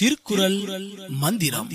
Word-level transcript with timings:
திருக்குறள் 0.00 0.56
மந்திரம். 1.20 1.68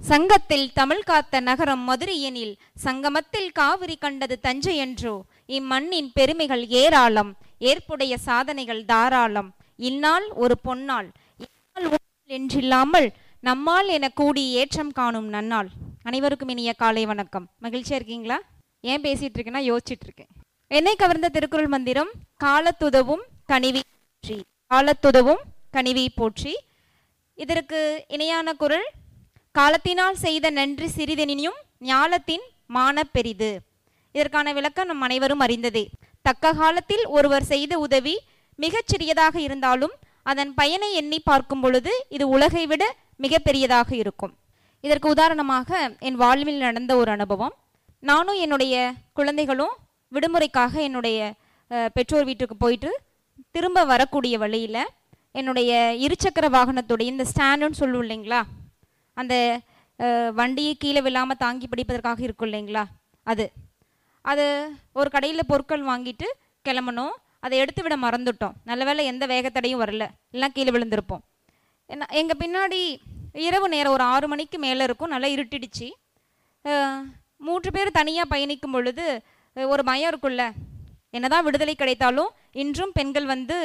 சங்கத்தில் 0.00 0.66
தமிழ் 0.78 1.00
காத்த 1.10 1.40
நகரம் 1.48 1.84
மதுரையெனில் 1.88 2.52
சங்கமத்தில் 2.84 3.48
காவிரி 3.60 3.96
கண்டது 4.02 4.36
தஞ்சை 4.46 4.74
என்றோ 4.84 5.14
இம்மண்ணின் 5.58 6.10
பெருமைகள் 6.18 6.64
ஏராளம் 6.82 7.30
ஏற்புடைய 7.70 8.18
சாதனைகள் 8.28 8.82
தாராளம். 8.92 9.50
இந்நாள் 9.90 10.28
ஒரு 10.44 10.56
பொன்னாள் 10.68 11.08
இந்நாள் 11.46 11.88
என்றில்லாமல் 12.38 13.08
நம்மால் 13.48 13.90
என 13.96 14.12
கூடி 14.20 14.44
ஏற்றம் 14.60 14.92
காணும் 15.00 15.32
நன்னாள். 15.36 15.72
அனைவருக்கும் 16.10 16.54
இனிய 16.56 16.74
காலை 16.84 17.06
வணக்கம். 17.12 17.48
மகிழ்ச்சியா 17.62 17.98
இருக்கீங்களா? 18.00 18.40
ஏன் 18.92 19.04
பேசிட்டு 19.08 19.36
இருக்கேன்னா 19.36 19.64
யோசிச்சுட்டு 19.72 20.08
இருக்கேன். 20.10 20.32
என்னை 20.76 20.92
கவர்ந்த 21.00 21.28
திருக்குறள் 21.28 21.70
மந்திரம் 21.72 22.10
காலத்துதவும் 22.44 23.22
கனிவி 23.50 23.80
போற்றி. 23.88 24.36
காலத்துதவும் 24.72 25.42
கனிவி 25.74 26.04
போற்றி. 26.14 26.52
இதற்கு 27.38 27.80
இணையான 28.14 28.54
குரல் 28.62 28.86
காலத்தினால் 29.58 30.16
செய்த 30.22 30.50
நன்றி 30.58 30.88
சிறிதெனினும் 30.96 31.58
ஞாலத்தின் 31.90 32.46
மான 32.76 33.04
பெரிது. 33.16 33.50
இதற்கான 34.14 34.54
விளக்கம் 34.58 34.88
நம் 34.92 35.04
அனைவரும் 35.08 35.44
அறிந்ததே. 35.46 35.84
தக்க 36.26 36.54
காலத்தில் 36.62 37.04
ஒருவர் 37.16 37.48
செய்த 37.52 37.78
உதவி 37.78 38.16
மிகச் 38.58 38.90
சிறியதாக 38.92 39.36
இருந்தாலும் 39.40 39.94
அதன் 40.22 40.54
பயனை 40.54 40.90
எண்ணி 41.02 41.20
பார்க்கும் 41.20 41.60
பொழுது 41.60 41.92
இது 42.08 42.24
உலகை 42.28 42.64
விட 42.72 42.82
மிகப்பெரியதாக 43.24 43.88
இருக்கும். 44.02 44.34
இதற்கு 44.80 45.08
உதாரணமாக 45.08 45.96
என் 46.08 46.20
வாழ்வில் 46.24 46.64
நடந்த 46.66 46.92
ஒரு 47.02 47.10
அனுபவம். 47.10 47.54
நானும் 48.02 48.40
என்னுடைய 48.44 48.74
குழந்தைகளும் 49.12 49.74
விடுமுறைக்காக 50.14 50.74
என்னுடைய 50.88 51.18
பெற்றோர் 51.96 52.28
வீட்டுக்கு 52.30 52.56
போயிட்டு 52.64 52.90
திரும்ப 53.54 53.84
வரக்கூடிய 53.92 54.34
வழியில் 54.42 54.90
என்னுடைய 55.38 55.72
இருசக்கர 56.06 56.46
வாகனத்துடைய 56.56 57.06
இந்த 57.12 57.24
ஸ்டாண்டுன்னு 57.30 57.80
சொல்லுவோம் 57.80 58.04
இல்லைங்களா? 58.06 58.40
அந்த 59.16 59.34
வண்டியை 60.38 60.72
கீழே 60.82 61.00
விழாமல் 61.06 61.40
தாங்கி 61.42 61.66
பிடிப்பதற்காக 61.68 62.20
இருக்கும் 62.26 62.48
இல்லைங்களா? 62.48 62.84
அது. 63.32 63.46
அது 64.30 64.44
ஒரு 65.00 65.08
கடையில் 65.14 65.50
பொருட்கள் 65.50 65.88
வாங்கிட்டு 65.90 66.26
கிளம்பணும். 66.68 67.14
அதை 67.44 67.56
எடுத்து 67.62 67.82
விட 67.84 67.94
மறந்துட்டோம். 68.04 68.56
நல்ல 68.68 68.82
வேளை 68.88 69.04
எந்த 69.12 69.24
வேகத்தடையும் 69.32 69.82
வரல. 69.84 70.04
எல்லாம் 70.34 70.54
கீழே 70.56 70.70
விழுந்திருப்போம். 70.76 71.22
என்ன 71.90 72.06
எங்கள் 72.20 72.40
பின்னாடி 72.42 72.80
இரவு 73.46 73.66
நேரம் 73.74 73.94
ஒரு 73.96 74.04
ஆறு 74.14 74.26
மணிக்கு 74.32 74.58
மேலே 74.64 74.82
இருக்கும். 74.88 75.12
நல்லா 75.14 75.28
இருட்டிடுச்சு. 75.36 75.88
மூன்று 77.46 77.70
பேர் 77.76 77.96
தனியாக 78.00 78.32
பயணிக்கும் 78.32 78.74
பொழுது 78.76 79.06
ஒரு 79.56 79.82
பயம் 79.84 80.10
இருக்குல்ல 80.12 80.42
என்னதான் 81.14 81.44
விடுதலை 81.44 81.74
கிடைத்தாலும் 81.74 82.30
இன்றும் 82.54 82.92
பெண்கள் 82.92 83.26
வந்து 83.26 83.56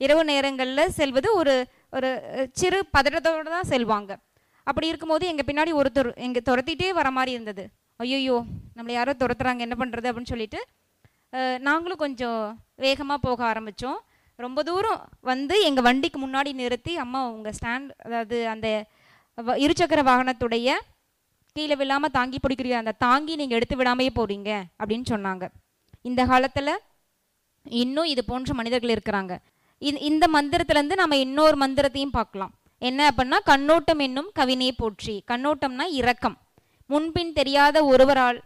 இரவு 0.00 0.24
நேரங்களில் 0.24 0.92
செல்வது 0.92 1.28
ஒரு 1.34 1.54
ஒரு 1.92 2.08
சிறு 2.52 2.78
பதட்டத்தோடு 2.94 3.50
தான் 3.50 3.70
செல்வாங்க. 3.70 4.10
அப்படி 4.66 4.86
இருக்கும்போது 4.88 5.26
எங்கள் 5.26 5.46
பின்னாடி 5.46 5.72
ஒருத்தர் 5.74 6.10
எங்கள் 6.18 6.46
துரத்திட்டே 6.48 6.88
வர 6.92 7.10
மாதிரி 7.10 7.32
இருந்தது. 7.32 7.64
ஐயோ 8.00 8.36
நம்மளை 8.76 8.92
யாரோ 8.92 9.12
துரத்துறாங்க 9.14 9.60
என்ன 9.60 9.76
பண்ணுறது 9.78 10.08
அப்படின்னு 10.08 10.26
சொல்லிட்டு 10.26 10.60
நாங்களும் 11.60 11.96
கொஞ்சம் 11.96 12.42
வேகமாக 12.76 13.18
போக 13.18 13.40
ஆரம்பித்தோம் 13.44 13.98
ரொம்ப 14.38 14.62
தூரம் 14.62 15.00
வந்து 15.22 15.54
எங்கள் 15.64 15.84
வண்டிக்கு 15.84 16.18
முன்னாடி 16.20 16.50
நிறுத்தி 16.54 16.92
அம்மா 16.96 17.20
உங்கள் 17.28 17.56
ஸ்டாண்ட் 17.58 17.90
அதாவது 18.04 18.48
அந்த 18.48 18.68
வ- 19.38 19.58
இருசக்கர 19.60 20.02
வாகனத்துடைய 20.04 20.68
கீழே 21.58 21.76
விழாமல் 21.80 22.14
தாங்கி 22.18 22.38
பிடிக்கிற 22.42 22.74
அந்த 22.80 22.96
தாங்கி 23.06 23.34
நீங்கள் 23.40 23.58
எடுத்து 23.58 23.76
விடாமையே 23.78 24.10
போகிறீங்க 24.18 24.50
அப்படின்னு 24.80 25.06
சொன்னாங்க. 25.12 25.44
இந்த 26.08 26.22
காலத்தில் 26.32 26.74
இன்னும் 27.82 28.10
இது 28.14 28.22
போன்ற 28.30 28.54
மனிதர்கள் 28.58 28.94
இருக்கிறாங்க. 28.96 29.32
இந்த 30.10 30.24
மந்திரத்துலேருந்து 30.36 30.96
நம்ம 31.00 31.16
இன்னொரு 31.24 31.56
மந்திரத்தையும் 31.62 32.14
பார்க்கலாம். 32.18 32.52
என்ன 32.82 33.00
அப்படின்னா 33.10 33.38
கண்ணோட்டம் 33.50 34.00
என்னும் 34.06 34.30
கவினே 34.38 34.70
போற்றி. 34.80 35.14
கண்ணோட்டம்னா 35.30 35.86
இரக்கம். 36.00 36.36
முன்பின் 36.92 37.32
தெரியாத 37.38 37.76
ஒருவரால் 37.92 38.38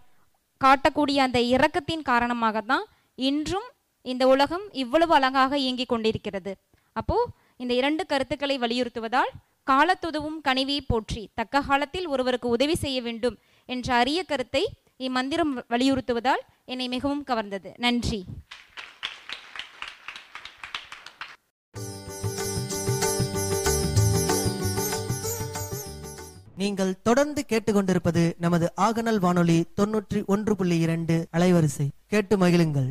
காட்டக்கூடிய 0.65 1.19
அந்த 1.26 1.38
இரக்கத்தின் 1.54 2.04
காரணமாக 2.10 2.60
தான் 2.72 2.84
இன்றும் 3.28 3.69
இந்த 4.04 4.25
உலகம் 4.34 4.66
இவ்வளவு 4.82 5.12
அழகாக 5.19 5.59
இயங்கிக் 5.65 5.92
கொண்டிருக்கிறது. 5.92 6.53
அப்போ 7.00 7.16
இந்த 7.62 7.72
இரண்டு 7.81 8.03
கருத்துக்களை 8.12 8.56
வலியுறுத்துவதால் 8.65 9.32
காலத்துதவும் 9.70 10.38
கனிவியை 10.48 10.80
போற்றி 10.86 11.30
தக்க 11.34 11.60
காலத்தில் 11.60 12.06
ஒருவருக்கு 12.06 12.48
உதவி 12.48 12.74
செய்ய 12.74 13.02
வேண்டும் 13.02 13.36
என்ற 13.66 13.94
அரிய 13.94 14.22
கருத்தை 14.22 14.62
இம்மந்திரம் 14.96 15.52
வலியுறுத்துவதால் 15.70 16.42
என்னை 16.64 16.88
மிகவும் 16.88 17.24
கவர்ந்தது. 17.26 17.70
நன்றி. 17.76 18.24
நீங்கள் 26.56 27.02
தொடர்ந்து 27.02 27.44
கேட்டுக்கொண்டிருப்பது 27.48 28.32
நமது 28.38 28.72
ஆகநல் 28.80 29.18
வானொலி 29.18 29.64
தொன்னூற்றி 29.76 30.26
ஒன்று 30.26 30.56
புள்ளி 30.56 30.78
இரண்டு 30.78 31.28
அலைவரிசை. 31.32 31.88
கேட்டு 32.06 32.36
மகிழுங்கள். 32.36 32.90